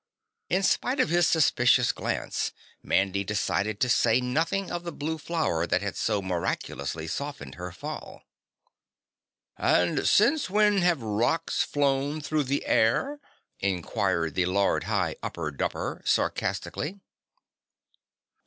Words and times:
In 0.49 0.63
spite 0.63 0.99
of 0.99 1.09
his 1.09 1.27
suspicious 1.27 1.91
glance, 1.91 2.53
Mandy 2.81 3.23
decided 3.23 3.79
to 3.81 3.87
say 3.87 4.19
nothing 4.19 4.71
of 4.71 4.83
the 4.83 4.91
blue 4.91 5.19
flower 5.19 5.67
that 5.67 5.83
had 5.83 5.95
so 5.95 6.23
miraculously 6.23 7.05
softened 7.05 7.53
her 7.53 7.71
fall. 7.71 8.23
"And 9.57 10.07
since 10.07 10.49
when 10.49 10.79
have 10.79 11.03
rocks 11.03 11.61
flown 11.61 12.19
through 12.19 12.45
the 12.45 12.65
air?" 12.65 13.19
inquired 13.59 14.33
the 14.33 14.47
Lord 14.47 14.85
High 14.85 15.17
Upper 15.21 15.51
Dupper 15.51 16.01
sarcastically. 16.03 16.99